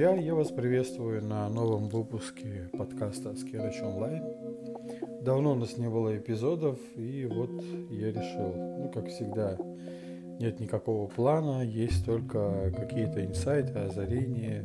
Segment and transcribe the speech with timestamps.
[0.00, 0.18] друзья!
[0.18, 4.24] Я вас приветствую на новом выпуске подкаста Скерач Онлайн.
[5.20, 9.58] Давно у нас не было эпизодов, и вот я решил, ну, как всегда,
[10.38, 14.64] нет никакого плана, есть только какие-то инсайты, озарения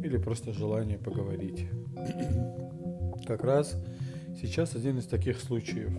[0.00, 1.68] или просто желание поговорить.
[3.24, 3.80] Как раз
[4.42, 5.96] сейчас один из таких случаев.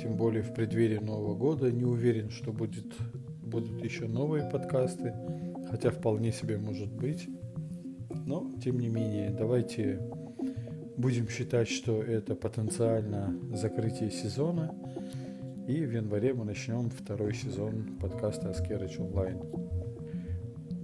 [0.00, 1.70] Тем более в преддверии Нового года.
[1.70, 2.92] Не уверен, что будет,
[3.40, 5.14] будут еще новые подкасты
[5.70, 7.28] хотя вполне себе может быть.
[8.26, 10.00] Но, тем не менее, давайте
[10.96, 14.74] будем считать, что это потенциально закрытие сезона.
[15.66, 19.40] И в январе мы начнем второй сезон подкаста Аскерыч онлайн.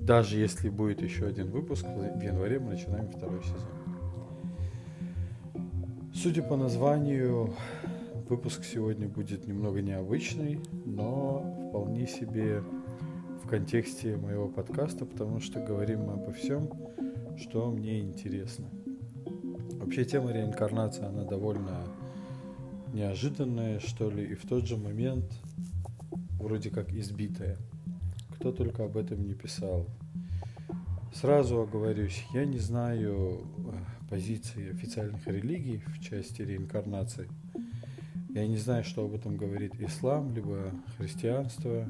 [0.00, 3.68] Даже если будет еще один выпуск, в январе мы начинаем второй сезон.
[6.14, 7.54] Судя по названию,
[8.28, 12.62] выпуск сегодня будет немного необычный, но вполне себе
[13.50, 16.70] контексте моего подкаста, потому что говорим мы обо всем,
[17.40, 18.66] что мне интересно.
[19.72, 21.84] Вообще тема реинкарнации, она довольно
[22.92, 25.24] неожиданная, что ли, и в тот же момент
[26.38, 27.56] вроде как избитая.
[28.36, 29.86] Кто только об этом не писал.
[31.12, 37.28] Сразу оговорюсь, я не знаю э, позиции официальных религий в части реинкарнации.
[38.28, 41.86] Я не знаю, что об этом говорит ислам, либо христианство,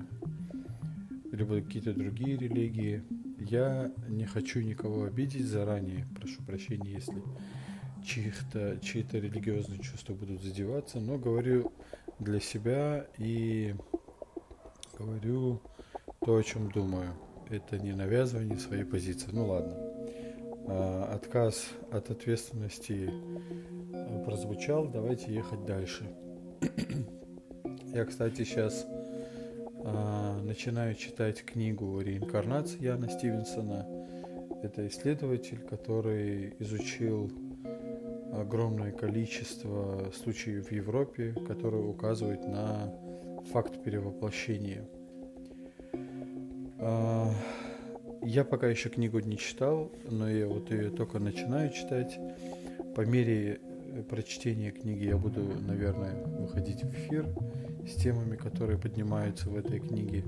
[1.31, 3.03] либо какие-то другие религии.
[3.41, 7.23] Я не хочу никого обидеть заранее, прошу прощения, если
[8.05, 11.73] чьи-то религиозные чувства будут задеваться, но говорю
[12.19, 13.75] для себя и
[14.99, 15.61] говорю
[16.25, 17.15] то, о чем думаю.
[17.49, 19.31] Это не навязывание своей позиции.
[19.33, 19.75] Ну ладно.
[20.69, 23.11] А, отказ от ответственности
[23.93, 26.05] а, прозвучал, давайте ехать дальше.
[27.95, 28.87] Я, кстати, сейчас
[29.85, 30.20] а,
[30.61, 33.87] начинаю читать книгу «Реинкарнация» Яна Стивенсона.
[34.63, 37.33] Это исследователь, который изучил
[38.35, 42.93] огромное количество случаев в Европе, которые указывают на
[43.51, 44.87] факт перевоплощения.
[46.79, 47.33] А,
[48.21, 52.19] я пока еще книгу не читал, но я вот ее только начинаю читать.
[52.95, 53.63] По мере
[54.09, 57.27] прочтения книги я буду, наверное, выходить в эфир
[57.87, 60.25] с темами, которые поднимаются в этой книге,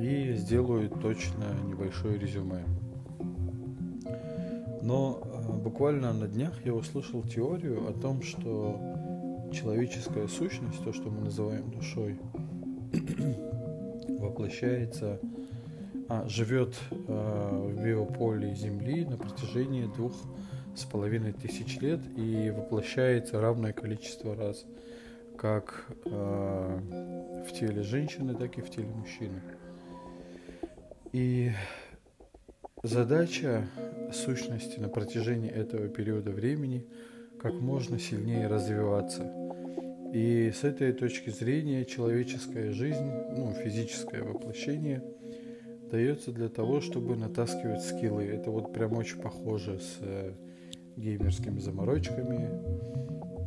[0.00, 2.64] и сделаю точно небольшое резюме.
[4.82, 8.80] Но э, буквально на днях я услышал теорию о том, что
[9.52, 12.18] человеческая сущность, то, что мы называем душой,
[14.18, 15.20] воплощается,
[16.08, 20.14] а, живет э, в биополе Земли на протяжении двух
[20.78, 24.64] с половиной тысяч лет и воплощается равное количество раз–
[25.38, 26.80] как э,
[27.48, 29.40] в теле женщины, так и в теле мужчины.
[31.12, 31.52] И
[32.82, 33.68] задача
[34.12, 36.86] сущности на протяжении этого периода времени
[37.40, 39.32] как можно сильнее развиваться.
[40.12, 45.04] И с этой точки зрения человеческая жизнь, ну, физическое воплощение,
[45.90, 48.24] дается для того, чтобы натаскивать скиллы.
[48.24, 50.32] Это вот прям очень похоже с э,
[50.98, 52.50] геймерскими заморочками,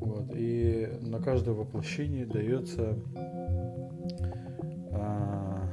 [0.01, 0.31] вот.
[0.35, 2.97] И на каждое воплощение дается
[4.91, 5.69] а,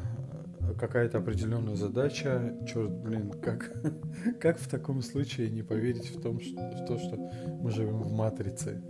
[0.78, 2.54] какая-то определенная задача.
[2.66, 3.72] Черт, блин, как,
[4.40, 7.16] как в таком случае не поверить в, том, что, в то, что
[7.62, 8.82] мы живем в матрице?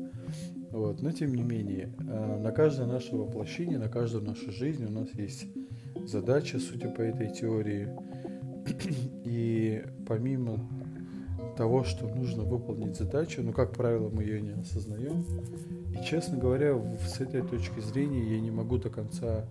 [0.70, 1.00] Вот.
[1.02, 5.08] Но тем не менее, а, на каждое наше воплощение, на каждую нашу жизнь у нас
[5.14, 5.46] есть
[6.04, 7.88] задача, судя по этой теории.
[9.24, 10.68] И помимо
[11.56, 15.24] того, что нужно выполнить задачу, но, как правило, мы ее не осознаем.
[15.92, 19.44] И, честно говоря, с этой точки зрения я не могу до конца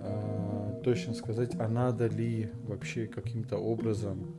[0.00, 4.34] э, точно сказать, а надо ли вообще каким-то образом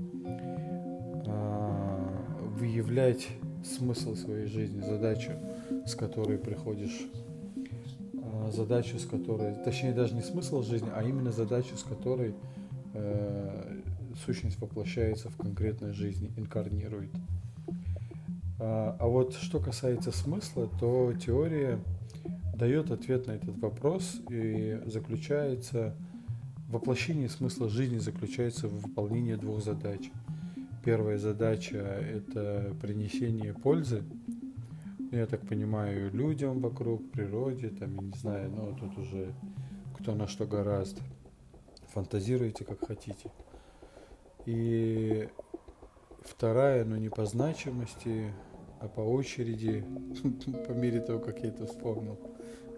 [1.26, 1.84] э,
[2.58, 3.28] выявлять
[3.64, 5.32] смысл своей жизни, задачу,
[5.86, 7.08] с которой приходишь,
[8.14, 12.34] э, задачу, с которой, точнее даже не смысл жизни, а именно задачу, с которой
[12.94, 13.73] э,
[14.18, 17.12] сущность воплощается в конкретной жизни, инкарнирует.
[18.60, 21.80] А, а вот что касается смысла, то теория
[22.56, 25.96] дает ответ на этот вопрос и заключается
[26.70, 30.12] воплощение смысла жизни заключается в выполнении двух задач.
[30.84, 34.04] Первая задача– это принесение пользы,
[35.14, 39.32] ну, я так понимаю, людям вокруг, природе, там, я не знаю, но тут уже
[40.00, 41.02] кто на что гораздо.
[41.94, 43.30] Фантазируйте, как хотите.
[44.46, 45.30] И
[46.22, 48.34] вторая, но не по значимости,
[48.80, 49.86] а по очереди,
[50.68, 52.20] по мере того, как я это вспомнил.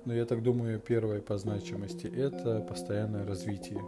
[0.06, 3.82] Но я так думаю, первая по значимости– это постоянное развитие.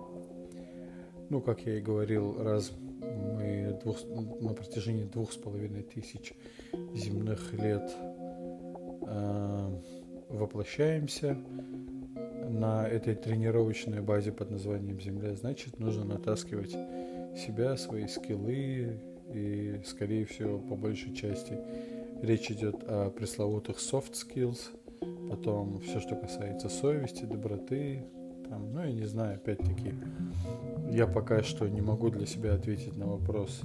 [1.30, 2.72] Ну, как я и говорил, раз
[3.02, 3.98] мы двух,
[4.42, 6.34] на протяжении двух с половиной тысяч
[6.96, 7.92] земных лет
[9.06, 9.82] э,
[10.30, 11.38] воплощаемся
[12.50, 16.76] на этой тренировочной базе под названием Земля, значит, нужно натаскивать
[17.38, 19.00] себя, свои скиллы
[19.34, 21.58] и, скорее всего, по большей части
[22.22, 24.60] речь идет о пресловутых soft skills,
[25.30, 28.04] потом все, что касается совести, доброты,
[28.50, 29.94] там, ну, я не знаю, опять-таки,
[30.90, 33.62] я пока что не могу для себя ответить на вопрос,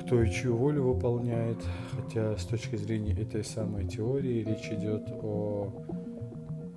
[0.00, 1.58] кто и чью волю выполняет,
[1.90, 5.72] хотя с точки зрения этой самой теории речь идет о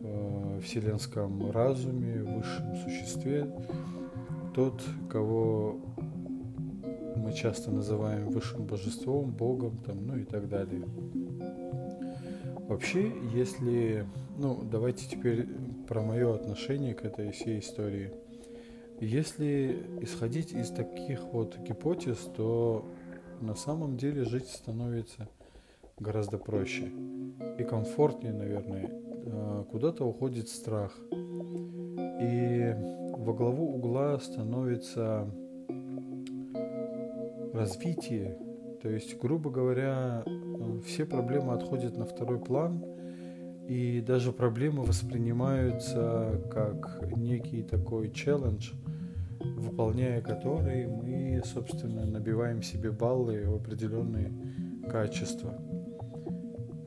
[0.01, 3.47] э, вселенском разуме, высшем существе,
[4.57, 5.80] тот, кого
[7.15, 10.83] мы часто называем высшим божеством, богом, там, ну и так далее.
[12.68, 15.48] Вообще, если, ну, давайте теперь
[15.88, 18.09] про мое отношение к этой всей истории.
[19.00, 22.83] Если исходить из таких вот гипотез, то
[23.39, 25.30] на самом деле жить становится
[26.00, 26.92] гораздо проще
[27.60, 28.89] и комфортнее, наверное.
[29.27, 30.98] А, куда-то уходит страх.
[32.19, 32.74] И
[33.27, 35.29] во главу угла становится
[37.53, 38.38] развитие.
[38.81, 40.24] То есть, грубо говоря,
[40.85, 42.85] все проблемы отходят на второй план,
[43.68, 48.71] и даже проблемы воспринимаются как некий такой челлендж,
[49.41, 54.31] выполняя который мы, собственно, набиваем себе баллы в определенные
[54.89, 55.53] качества.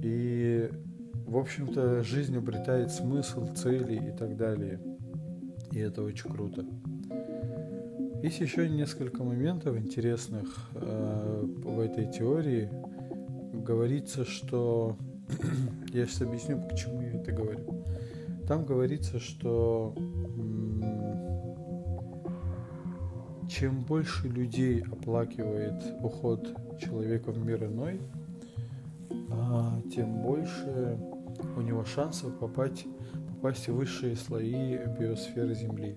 [0.00, 0.70] И,
[1.26, 4.80] в общем-то, жизнь обретает смысл, цели и так далее.
[5.72, 6.64] И это очень круто.
[8.22, 12.68] Есть еще несколько моментов интересных э, в этой теории.
[13.52, 14.96] Говорится, что
[15.92, 17.84] я сейчас объясню, почему я это говорю.
[18.46, 19.94] Там говорится, что
[23.48, 28.00] чем больше людей оплакивает уход человека в мир иной,
[29.30, 30.98] а, тем больше
[31.56, 32.86] у него шансов попасть,
[33.40, 35.96] попасть в высшие слои биосферы Земли.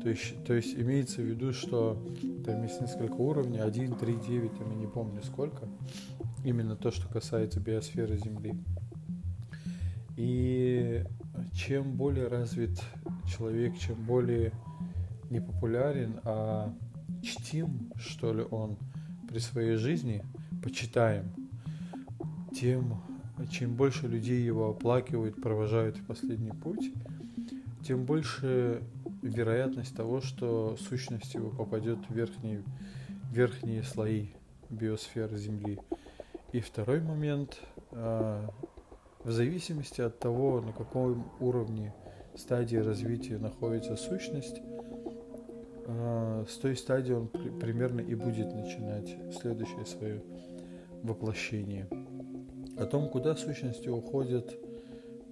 [0.00, 2.00] То есть, то есть имеется в виду, что
[2.46, 5.66] там есть несколько уровней, 1, 3, 9, я не помню сколько,
[6.44, 8.54] именно то, что касается биосферы Земли.
[10.16, 11.04] И
[11.52, 12.80] чем более развит
[13.26, 14.52] человек, чем более
[15.30, 16.72] непопулярен, а
[17.24, 18.78] чтим, что ли, он
[19.28, 20.22] при своей жизни,
[20.62, 21.32] почитаем,
[22.54, 23.02] тем,
[23.46, 26.92] чем больше людей его оплакивают, провожают в последний путь,
[27.84, 28.82] тем больше
[29.22, 32.62] вероятность того, что сущность его попадет в верхние,
[33.32, 34.28] верхние слои
[34.70, 35.78] биосферы Земли.
[36.52, 37.58] И второй момент,
[37.92, 38.50] а,
[39.24, 41.94] в зависимости от того, на каком уровне
[42.34, 44.60] стадии развития находится сущность,
[45.86, 50.22] а, с той стадии он примерно и будет начинать следующее свое
[51.02, 51.88] воплощение.
[52.78, 54.54] О том, куда сущности уходят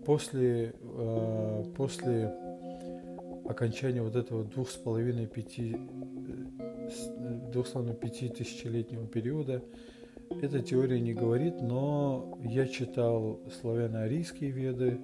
[0.05, 2.35] после, а, после
[3.49, 9.63] окончания вот этого двух с половиной пяти э, двух с половиной пяти тысячелетнего периода.
[10.43, 14.99] Эта теория не говорит, но я читал славяно-арийские веды,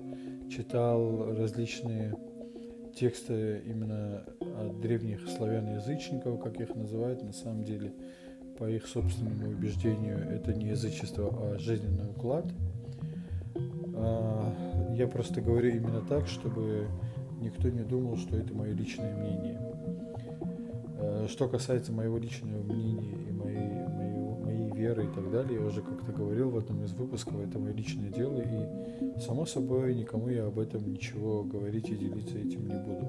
[0.50, 2.16] читал различные
[2.94, 7.92] тексты именно от древних славян-язычников, как их называют, на самом деле,
[8.62, 12.46] по их собственному убеждению, это не язычество, а жизненный уклад.
[13.92, 16.86] А, я просто говорю именно так, чтобы
[17.40, 19.58] никто не думал, что это мое личное мнение.
[20.96, 25.66] А, что касается моего личного мнения и моей, моей, моей веры и так далее, я
[25.66, 30.28] уже как-то говорил в одном из выпусков, это мое личное дело, и само собой никому
[30.28, 33.08] я об этом ничего говорить и делиться этим не буду.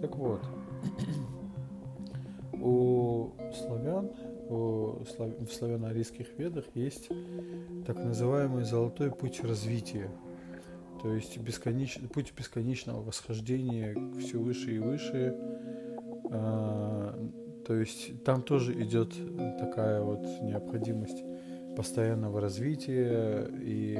[0.00, 0.40] Так вот,
[2.60, 4.10] у славян,
[4.48, 5.06] в
[5.50, 7.08] славяно-арийских ведах есть
[7.86, 10.10] так называемый золотой путь развития–
[11.04, 11.98] то есть бесконеч...
[12.14, 15.36] путь бесконечного восхождения все выше и выше.
[16.30, 17.14] А,
[17.66, 19.14] то есть там тоже идет
[19.58, 21.22] такая вот необходимость
[21.76, 23.98] постоянного развития и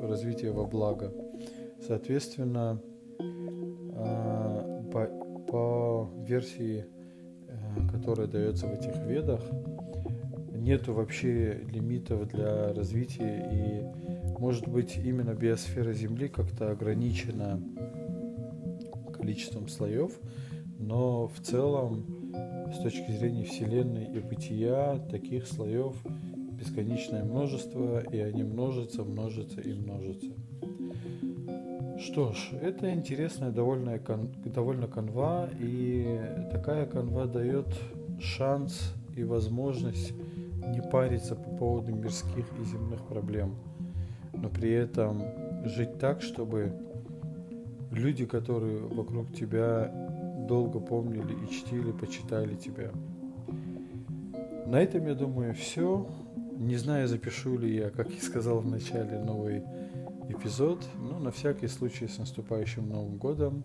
[0.00, 1.12] развития во благо.
[1.86, 2.80] Соответственно,
[3.92, 5.06] а, по,
[5.50, 6.86] по версии,
[7.48, 9.42] э, которая дается в этих ведах,
[10.66, 17.60] нету вообще лимитов для развития и может быть, именно биосфера Земли как-то ограничена
[19.12, 20.12] количеством слоев,
[20.78, 22.04] но в целом,
[22.72, 25.96] с точки зрения Вселенной и бытия, таких слоев
[26.52, 30.32] бесконечное множество, и они множатся, множатся и множатся.
[31.98, 33.98] Что ж, это интересная довольно,
[34.44, 36.20] довольно канва, и
[36.52, 37.68] такая канва дает
[38.20, 40.12] шанс и возможность
[40.66, 43.56] не париться по поводу мирских и земных проблем,
[44.32, 45.22] но при этом
[45.64, 46.72] жить так, чтобы
[47.90, 49.90] люди, которые вокруг тебя
[50.48, 52.90] долго помнили и чтили, почитали тебя.
[54.66, 56.08] На этом, я думаю, все.
[56.58, 59.62] Не знаю, запишу ли я, как я сказал в начале, новый
[60.28, 60.84] эпизод.
[60.98, 63.64] Но на всякий случай с наступающим Новым годом.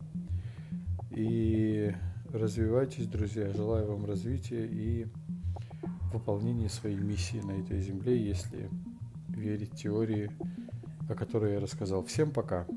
[1.09, 1.93] И
[2.31, 3.51] развивайтесь, друзья.
[3.53, 5.07] Желаю вам развития и
[6.11, 8.69] выполнения своей миссии на этой земле, если
[9.29, 10.29] верить теории,
[11.09, 12.03] о которой я рассказал.
[12.03, 12.67] Всем пока!